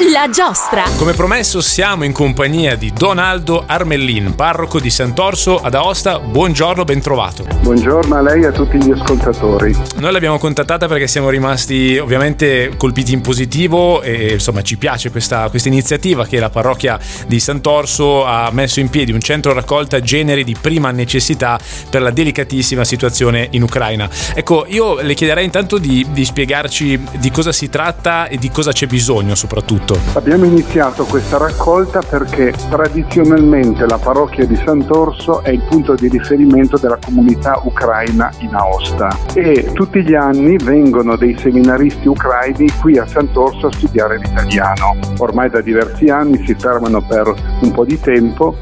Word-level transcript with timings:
La 0.00 0.30
giostra. 0.30 0.84
Come 0.96 1.12
promesso 1.12 1.60
siamo 1.60 2.04
in 2.04 2.12
compagnia 2.12 2.76
di 2.76 2.92
Donaldo 2.92 3.64
Armellin, 3.66 4.36
parroco 4.36 4.78
di 4.78 4.90
Sant'Orso 4.90 5.58
ad 5.58 5.74
Aosta. 5.74 6.20
Buongiorno, 6.20 6.84
ben 6.84 7.00
trovato. 7.00 7.44
Buongiorno 7.62 8.14
a 8.14 8.20
lei 8.22 8.42
e 8.42 8.46
a 8.46 8.52
tutti 8.52 8.80
gli 8.80 8.92
ascoltatori. 8.92 9.76
Noi 9.96 10.12
l'abbiamo 10.12 10.38
contattata 10.38 10.86
perché 10.86 11.08
siamo 11.08 11.30
rimasti 11.30 11.98
ovviamente 11.98 12.74
colpiti 12.76 13.12
in 13.12 13.22
positivo 13.22 14.00
e 14.00 14.34
insomma 14.34 14.62
ci 14.62 14.76
piace 14.76 15.10
questa, 15.10 15.50
questa 15.50 15.66
iniziativa 15.66 16.24
che 16.26 16.38
la 16.38 16.48
parrocchia 16.48 16.96
di 17.26 17.40
Sant'Orso 17.40 18.24
ha 18.24 18.50
messo 18.52 18.78
in 18.78 18.90
piedi, 18.90 19.10
un 19.10 19.20
centro 19.20 19.52
raccolta 19.52 19.98
generi 19.98 20.44
di 20.44 20.54
prima 20.60 20.92
necessità 20.92 21.58
per 21.90 22.02
la 22.02 22.10
delicatissima 22.10 22.84
situazione 22.84 23.48
in 23.50 23.62
Ucraina. 23.64 24.08
Ecco, 24.32 24.64
io 24.68 25.00
le 25.00 25.14
chiederei 25.14 25.44
intanto 25.44 25.76
di, 25.78 26.06
di 26.10 26.24
spiegarci 26.24 27.04
di 27.18 27.30
cosa 27.32 27.50
si 27.50 27.68
tratta 27.68 28.28
e 28.28 28.38
di 28.38 28.48
cosa 28.52 28.70
c'è 28.70 28.86
bisogno 28.86 29.34
soprattutto 29.34 29.86
tutto? 29.88 30.18
Abbiamo 30.18 30.44
iniziato 30.44 31.04
questa 31.04 31.38
raccolta 31.38 32.00
perché 32.00 32.52
tradizionalmente 32.68 33.86
la 33.86 33.98
parrocchia 33.98 34.46
di 34.46 34.56
Sant'Orso 34.56 35.42
è 35.42 35.50
il 35.50 35.62
punto 35.62 35.94
di 35.94 36.08
riferimento 36.08 36.76
della 36.76 36.98
comunità 37.02 37.60
ucraina 37.64 38.30
in 38.40 38.54
Aosta 38.54 39.08
e 39.32 39.70
tutti 39.72 40.02
gli 40.02 40.14
anni 40.14 40.56
vengono 40.58 41.16
dei 41.16 41.36
seminaristi 41.38 42.08
ucraini 42.08 42.70
qui 42.80 42.98
a 42.98 43.06
Sant'Orso 43.06 43.68
a 43.68 43.72
studiare 43.72 44.18
l'italiano. 44.18 44.96
Ormai 45.18 45.48
da 45.48 45.60
diversi 45.60 46.08
anni 46.08 46.44
si 46.44 46.54
fermano 46.54 47.00
per 47.00 47.32
un 47.60 47.70
po' 47.72 47.84
di 47.84 47.98
tempo 47.98 48.56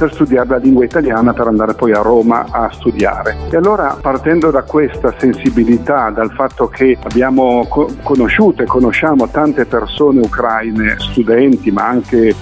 per 0.00 0.14
studiare 0.14 0.48
la 0.48 0.56
lingua 0.56 0.82
italiana 0.82 1.34
per 1.34 1.46
andare 1.46 1.74
poi 1.74 1.92
a 1.92 2.00
Roma 2.00 2.46
a 2.50 2.70
studiare. 2.72 3.36
E 3.50 3.56
allora 3.58 3.98
partendo 4.00 4.50
da 4.50 4.62
questa 4.62 5.12
sensibilità, 5.18 6.08
dal 6.08 6.32
fatto 6.32 6.68
che 6.68 6.96
abbiamo 7.02 7.68
conosciuto 8.02 8.62
e 8.62 8.66
conosciamo 8.66 9.28
tante 9.28 9.66
persone 9.66 10.20
ucraine, 10.20 10.96
studenti, 10.98 11.70
ma 11.70 11.86
anche 11.86 12.34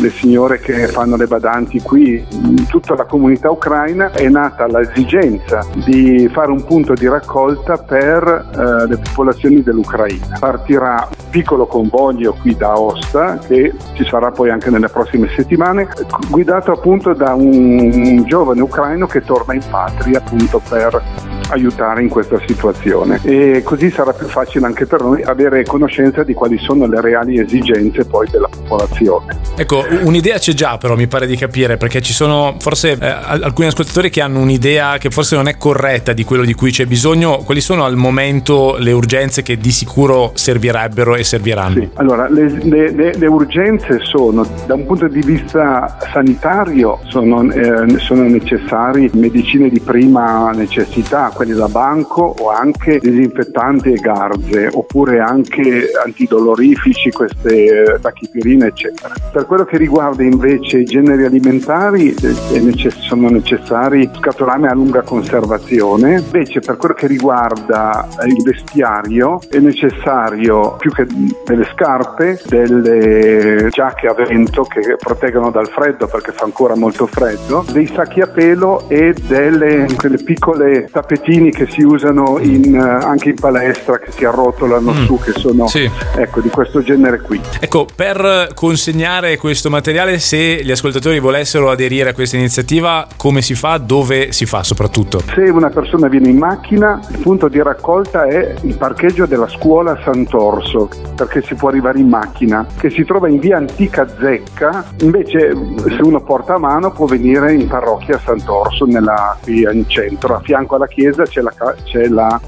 le 0.00 0.10
signore 0.10 0.58
che 0.58 0.88
fanno 0.88 1.16
le 1.16 1.28
badanti 1.28 1.80
qui, 1.80 2.26
tutta 2.68 2.96
la 2.96 3.04
comunità 3.04 3.48
ucraina 3.48 4.10
è 4.10 4.28
nata 4.28 4.66
l'esigenza 4.66 5.64
di 5.84 6.28
fare 6.32 6.50
un 6.50 6.64
punto 6.64 6.94
di 6.94 7.06
raccolta 7.06 7.76
per 7.76 8.24
eh, 8.24 8.88
le 8.88 8.98
popolazioni 8.98 9.62
dell'Ucraina. 9.62 10.36
Partirà 10.40 11.08
piccolo 11.34 11.66
convoglio 11.66 12.36
qui 12.40 12.54
da 12.56 12.78
Osta 12.78 13.38
che 13.38 13.72
ci 13.94 14.06
sarà 14.08 14.30
poi 14.30 14.50
anche 14.50 14.70
nelle 14.70 14.88
prossime 14.88 15.28
settimane, 15.34 15.88
guidato 16.30 16.70
appunto 16.70 17.12
da 17.12 17.34
un, 17.34 18.22
giovane 18.24 18.60
ucraino 18.60 19.08
che 19.08 19.20
torna 19.22 19.52
in 19.52 19.62
patria 19.68 20.18
appunto 20.18 20.62
per 20.68 21.02
aiutare 21.48 22.02
in 22.02 22.08
questa 22.08 22.40
situazione 22.46 23.20
e 23.22 23.62
così 23.64 23.90
sarà 23.90 24.12
più 24.12 24.28
facile 24.28 24.66
anche 24.66 24.86
per 24.86 25.02
noi 25.02 25.22
avere 25.22 25.64
conoscenza 25.64 26.22
di 26.22 26.34
quali 26.34 26.56
sono 26.58 26.86
le 26.86 27.00
reali 27.00 27.38
esigenze 27.38 28.04
poi 28.04 28.28
della 28.30 28.48
popolazione. 28.48 29.36
Ecco, 29.56 29.84
un'idea 30.02 30.38
c'è 30.38 30.52
già 30.52 30.78
però 30.78 30.94
mi 30.94 31.08
pare 31.08 31.26
di 31.26 31.36
capire 31.36 31.76
perché 31.76 32.00
ci 32.00 32.12
sono 32.12 32.54
forse 32.60 32.92
eh, 32.92 33.06
alcuni 33.06 33.66
ascoltatori 33.66 34.08
che 34.08 34.20
hanno 34.20 34.38
un'idea 34.38 34.98
che 34.98 35.10
forse 35.10 35.34
non 35.34 35.48
è 35.48 35.56
corretta 35.56 36.12
di 36.12 36.22
quello 36.22 36.44
di 36.44 36.54
cui 36.54 36.70
c'è 36.70 36.86
bisogno. 36.86 37.38
Quali 37.38 37.60
sono 37.60 37.84
al 37.84 37.96
momento 37.96 38.76
le 38.78 38.92
urgenze 38.92 39.42
che 39.42 39.58
di 39.58 39.72
sicuro 39.72 40.32
servirebbero 40.34 41.16
e 41.16 41.23
serviranno? 41.24 41.80
Sì. 41.80 41.88
Allora, 41.94 42.28
le, 42.28 42.48
le, 42.64 42.90
le, 42.90 43.14
le, 43.14 43.26
urgenze 43.26 43.98
sono 44.02 44.46
da 44.66 44.74
un 44.74 44.86
punto 44.86 45.08
di 45.08 45.20
vista 45.20 45.96
sanitario 46.12 46.98
sono, 47.06 47.50
eh, 47.50 47.98
sono 47.98 48.22
necessari 48.22 49.10
medicine 49.14 49.68
di 49.68 49.80
prima 49.80 50.50
necessità, 50.50 51.30
quelli 51.34 51.52
da 51.52 51.68
banco 51.68 52.34
o 52.38 52.50
anche 52.50 52.98
disinfettanti 52.98 53.92
e 53.92 53.96
garze 53.96 54.68
oppure 54.72 55.20
anche 55.20 55.90
antidolorifici, 56.04 57.10
queste 57.10 57.94
eh, 57.94 58.00
tachipirine 58.00 58.66
eccetera. 58.66 59.14
Per 59.32 59.46
quello 59.46 59.64
che 59.64 59.76
riguarda 59.76 60.22
invece 60.22 60.78
i 60.78 60.84
generi 60.84 61.24
alimentari 61.24 62.14
eh, 62.14 62.90
sono 62.90 63.28
necessari 63.28 64.08
scatolame 64.16 64.68
a 64.68 64.74
lunga 64.74 65.02
conservazione, 65.02 66.18
invece 66.18 66.60
per 66.60 66.76
quello 66.76 66.94
che 66.94 67.06
riguarda 67.06 68.08
eh, 68.20 68.26
il 68.26 68.42
vestiario 68.42 69.40
è 69.48 69.58
necessario 69.58 70.76
più 70.78 70.90
che 70.90 71.06
delle 71.44 71.66
scarpe, 71.72 72.40
delle 72.46 73.68
giacche 73.70 74.06
a 74.06 74.14
vento 74.14 74.62
che 74.64 74.96
proteggono 74.98 75.50
dal 75.50 75.68
freddo 75.68 76.06
perché 76.06 76.32
fa 76.32 76.44
ancora 76.44 76.74
molto 76.76 77.06
freddo, 77.06 77.64
dei 77.70 77.86
sacchi 77.86 78.20
a 78.20 78.26
pelo 78.26 78.88
e 78.88 79.14
delle 79.26 79.86
quelle 79.96 80.22
piccole 80.22 80.88
tappetini 80.90 81.50
che 81.50 81.66
si 81.66 81.82
usano 81.82 82.38
in, 82.40 82.74
uh, 82.74 83.04
anche 83.04 83.30
in 83.30 83.36
palestra, 83.36 83.98
che 83.98 84.10
si 84.10 84.24
arrotolano 84.24 84.92
mm. 84.92 85.04
su, 85.04 85.18
che 85.18 85.32
sono 85.32 85.66
sì. 85.66 85.88
ecco, 86.16 86.40
di 86.40 86.48
questo 86.48 86.82
genere 86.82 87.20
qui. 87.20 87.40
Ecco, 87.60 87.86
per 87.94 88.50
consegnare 88.54 89.36
questo 89.36 89.70
materiale, 89.70 90.18
se 90.18 90.62
gli 90.62 90.70
ascoltatori 90.70 91.18
volessero 91.18 91.70
aderire 91.70 92.10
a 92.10 92.14
questa 92.14 92.36
iniziativa, 92.36 93.06
come 93.16 93.42
si 93.42 93.54
fa? 93.54 93.78
Dove 93.78 94.32
si 94.32 94.46
fa 94.46 94.62
soprattutto? 94.62 95.20
Se 95.34 95.42
una 95.42 95.70
persona 95.70 96.08
viene 96.08 96.28
in 96.28 96.38
macchina, 96.38 97.00
il 97.10 97.18
punto 97.18 97.48
di 97.48 97.62
raccolta 97.62 98.24
è 98.24 98.54
il 98.62 98.76
parcheggio 98.76 99.26
della 99.26 99.48
scuola 99.48 99.98
Sant'Orso, 100.02 100.88
perché 101.14 101.42
si 101.42 101.54
può 101.54 101.68
arrivare 101.68 101.98
in 101.98 102.08
macchina, 102.08 102.66
che 102.78 102.90
si 102.90 103.04
trova 103.04 103.28
in 103.28 103.38
via 103.38 103.56
Antica 103.56 104.06
Zecca. 104.18 104.84
Invece, 105.00 105.52
se 105.88 106.02
uno 106.02 106.20
porta 106.22 106.54
a 106.54 106.58
mano, 106.58 106.90
può 106.90 107.06
venire 107.06 107.52
in 107.52 107.68
parrocchia 107.68 108.18
Sant'Orso, 108.18 108.84
nella, 108.86 109.36
qui 109.42 109.62
in 109.62 109.88
centro, 109.88 110.36
a 110.36 110.40
fianco 110.40 110.76
alla 110.76 110.88
chiesa 110.88 111.24
c'è 111.24 111.40
la, 111.40 111.52
c'è 111.84 112.06
la 112.08 112.40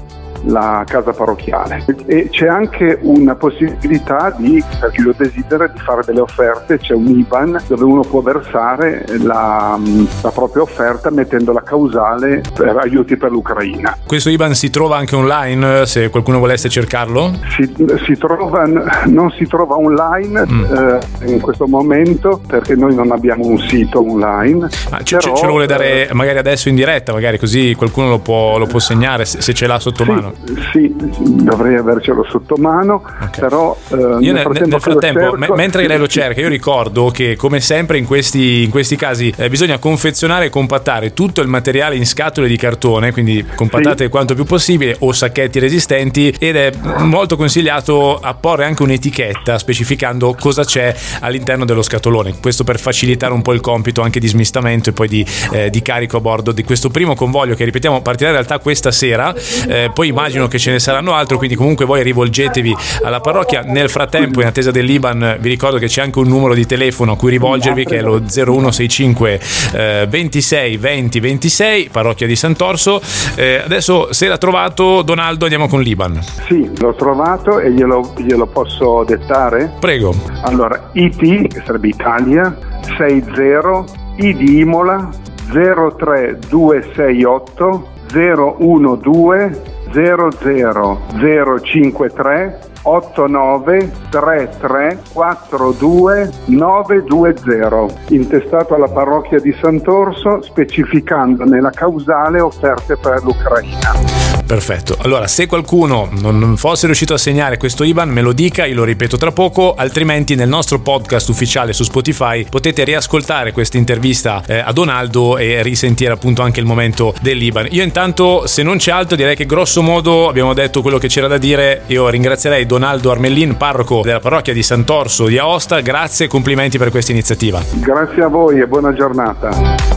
la 0.45 0.83
casa 0.85 1.11
parrocchiale 1.11 1.83
e 2.05 2.29
c'è 2.29 2.47
anche 2.47 2.99
una 3.01 3.35
possibilità 3.35 4.33
di, 4.37 4.63
per 4.79 4.91
chi 4.91 5.01
lo 5.01 5.13
desidera, 5.15 5.67
di 5.67 5.79
fare 5.79 6.01
delle 6.05 6.21
offerte, 6.21 6.79
c'è 6.79 6.93
un 6.93 7.07
IBAN 7.07 7.63
dove 7.67 7.83
uno 7.83 8.01
può 8.01 8.21
versare 8.21 9.05
la, 9.21 9.77
la 10.21 10.31
propria 10.31 10.63
offerta 10.63 11.09
mettendo 11.09 11.51
la 11.51 11.61
causale 11.61 12.41
per 12.53 12.77
aiuti 12.77 13.17
per 13.17 13.31
l'Ucraina. 13.31 13.97
Questo 14.05 14.29
IBAN 14.29 14.53
si 14.53 14.69
trova 14.69 14.97
anche 14.97 15.15
online 15.15 15.85
se 15.85 16.09
qualcuno 16.09 16.39
volesse 16.39 16.69
cercarlo? 16.69 17.31
Si, 17.49 17.73
si 18.05 18.17
trova, 18.17 18.65
non 19.05 19.31
si 19.31 19.45
trova 19.47 19.75
online 19.75 20.45
mm. 20.45 20.63
eh, 20.63 21.31
in 21.31 21.39
questo 21.41 21.67
momento 21.67 22.41
perché 22.45 22.75
noi 22.75 22.95
non 22.95 23.11
abbiamo 23.11 23.45
un 23.45 23.57
sito 23.59 23.99
online. 23.99 24.67
Ma 24.91 25.01
ce, 25.03 25.17
però, 25.17 25.35
ce 25.35 25.45
lo 25.45 25.51
vuole 25.51 25.65
dare 25.65 26.09
magari 26.13 26.37
adesso 26.37 26.69
in 26.69 26.75
diretta, 26.75 27.13
magari 27.13 27.37
così 27.37 27.75
qualcuno 27.75 28.09
lo 28.09 28.19
può, 28.19 28.57
lo 28.57 28.65
può 28.65 28.79
segnare 28.79 29.25
se, 29.25 29.41
se 29.41 29.53
ce 29.53 29.67
l'ha 29.67 29.79
sotto 29.79 30.03
sì, 30.03 30.09
mano? 30.09 30.26
Sì, 30.71 30.93
dovrei 30.95 31.75
avercelo 31.75 32.25
sotto 32.29 32.55
mano, 32.57 32.95
okay. 32.95 33.29
però 33.39 33.77
eh, 33.89 33.95
io 33.95 34.33
nel 34.33 34.41
frattempo, 34.41 34.69
nel 34.69 34.81
frattempo 34.81 35.19
cerco, 35.19 35.37
me, 35.37 35.47
mentre 35.55 35.87
lei 35.87 35.97
lo 35.97 36.07
cerca, 36.07 36.41
io 36.41 36.49
ricordo 36.49 37.09
che 37.09 37.35
come 37.35 37.59
sempre 37.59 37.97
in 37.97 38.05
questi, 38.05 38.63
in 38.63 38.69
questi 38.69 38.95
casi 38.95 39.33
eh, 39.35 39.49
bisogna 39.49 39.77
confezionare 39.77 40.45
e 40.45 40.49
compattare 40.49 41.13
tutto 41.13 41.41
il 41.41 41.47
materiale 41.47 41.95
in 41.95 42.05
scatole 42.05 42.47
di 42.47 42.57
cartone, 42.57 43.11
quindi 43.11 43.45
compattate 43.55 44.05
sì. 44.05 44.09
quanto 44.09 44.33
più 44.33 44.45
possibile 44.45 44.95
o 44.99 45.11
sacchetti 45.11 45.59
resistenti 45.59 46.33
ed 46.37 46.55
è 46.55 46.71
molto 46.99 47.35
consigliato 47.35 48.17
apporre 48.17 48.65
anche 48.65 48.83
un'etichetta 48.83 49.57
specificando 49.57 50.35
cosa 50.39 50.63
c'è 50.63 50.95
all'interno 51.21 51.65
dello 51.65 51.81
scatolone, 51.81 52.35
questo 52.41 52.63
per 52.63 52.79
facilitare 52.79 53.33
un 53.33 53.41
po' 53.41 53.53
il 53.53 53.61
compito 53.61 54.01
anche 54.01 54.19
di 54.19 54.27
smistamento 54.27 54.89
e 54.89 54.93
poi 54.93 55.07
di, 55.07 55.25
eh, 55.51 55.69
di 55.69 55.81
carico 55.81 56.17
a 56.17 56.21
bordo 56.21 56.51
di 56.51 56.63
questo 56.63 56.89
primo 56.89 57.15
convoglio 57.15 57.55
che 57.55 57.63
ripetiamo 57.63 58.01
partirà 58.01 58.29
in 58.29 58.35
realtà 58.35 58.59
questa 58.59 58.91
sera, 58.91 59.33
eh, 59.67 59.91
poi 59.93 60.11
immagino 60.17 60.47
che 60.47 60.57
ce 60.57 60.71
ne 60.71 60.79
saranno 60.79 61.13
altro, 61.13 61.37
quindi 61.37 61.55
comunque 61.55 61.85
voi 61.85 62.01
rivolgetevi 62.01 62.75
alla 63.03 63.19
parrocchia. 63.19 63.61
Nel 63.61 63.87
frattempo, 63.89 64.41
in 64.41 64.47
attesa 64.47 64.71
dell'Iban, 64.71 65.37
vi 65.39 65.49
ricordo 65.49 65.77
che 65.77 65.85
c'è 65.85 66.01
anche 66.01 66.17
un 66.17 66.27
numero 66.27 66.55
di 66.55 66.65
telefono 66.65 67.11
a 67.11 67.15
cui 67.15 67.29
rivolgervi 67.29 67.85
che 67.85 67.97
è 67.97 68.01
lo 68.01 68.23
0165 68.25 69.39
eh, 69.73 70.07
26 70.09 70.77
20 70.77 71.19
26, 71.19 71.89
parrocchia 71.91 72.25
di 72.25 72.35
Sant'Orso. 72.35 72.99
Eh, 73.35 73.61
adesso, 73.63 74.11
se 74.11 74.27
l'ha 74.27 74.39
trovato, 74.39 75.03
Donaldo, 75.03 75.43
andiamo 75.43 75.67
con 75.67 75.81
l'Iban. 75.81 76.19
Sì, 76.47 76.67
l'ho 76.79 76.95
trovato 76.95 77.59
e 77.59 77.71
glielo, 77.71 78.13
glielo 78.17 78.47
posso 78.47 79.03
dettare? 79.03 79.71
Prego. 79.79 80.15
Allora, 80.41 80.89
IT, 80.93 81.47
che 81.47 81.61
sarebbe 81.63 81.89
Italia, 81.89 82.57
60, 82.97 83.83
I 84.17 84.35
di 84.35 84.61
Imola, 84.61 85.09
03268 85.51 87.89
012 88.07 89.66
00053 89.91 92.59
8933 92.83 94.99
42 95.13 96.31
920 96.45 98.13
intestato 98.13 98.75
alla 98.75 98.87
parrocchia 98.87 99.39
di 99.39 99.53
Sant'Orso 99.59 100.41
specificando 100.41 101.43
nella 101.43 101.71
causale 101.71 102.39
offerte 102.39 102.95
per 102.97 103.23
l'Ucraina. 103.23 104.26
Perfetto. 104.47 104.95
Allora, 105.01 105.27
se 105.27 105.45
qualcuno 105.45 106.09
non 106.09 106.55
fosse 106.55 106.85
riuscito 106.85 107.13
a 107.13 107.17
segnare 107.17 107.57
questo 107.57 107.83
IBAN, 107.83 108.09
me 108.09 108.21
lo 108.21 108.31
dica, 108.31 108.65
io 108.65 108.75
lo 108.75 108.83
ripeto 108.85 109.17
tra 109.17 109.33
poco, 109.33 109.75
altrimenti 109.75 110.35
nel 110.35 110.47
nostro 110.47 110.79
podcast 110.79 111.27
ufficiale 111.27 111.73
su 111.73 111.83
Spotify 111.83 112.45
potete 112.49 112.85
riascoltare 112.85 113.51
questa 113.51 113.77
intervista 113.77 114.41
eh, 114.47 114.59
a 114.59 114.71
Donaldo 114.71 115.37
e 115.37 115.61
risentire 115.61 116.13
appunto 116.13 116.41
anche 116.43 116.61
il 116.61 116.65
momento 116.65 117.13
dell'IBAN. 117.21 117.67
Io 117.71 117.83
intanto, 117.83 118.47
se 118.47 118.63
non 118.63 118.77
c'è 118.77 118.91
altro, 118.91 119.17
direi 119.17 119.35
che 119.35 119.45
grosso 119.45 119.81
modo 119.81 120.29
abbiamo 120.29 120.53
detto 120.53 120.81
quello 120.81 120.97
che 120.97 121.09
c'era 121.09 121.27
da 121.27 121.37
dire. 121.37 121.81
Io 121.87 122.07
ringrazierei 122.07 122.65
Donaldo 122.65 123.11
Armellin, 123.11 123.57
parroco 123.57 124.01
della 124.01 124.21
parrocchia 124.21 124.53
di 124.53 124.63
Sant'Orso 124.63 125.25
di 125.25 125.37
Aosta. 125.37 125.81
Grazie 125.81 126.25
e 126.25 126.29
complimenti 126.29 126.77
per 126.77 126.89
questa 126.89 127.11
iniziativa. 127.11 127.61
Grazie 127.73 128.23
a 128.23 128.27
voi 128.27 128.61
e 128.61 128.65
buona 128.65 128.93
giornata. 128.93 129.96